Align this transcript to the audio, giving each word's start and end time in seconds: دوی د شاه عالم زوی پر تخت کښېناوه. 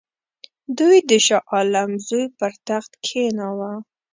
دوی 0.77 0.97
د 1.09 1.11
شاه 1.25 1.45
عالم 1.53 1.91
زوی 2.07 2.25
پر 2.37 2.53
تخت 2.67 2.91
کښېناوه. 3.03 3.71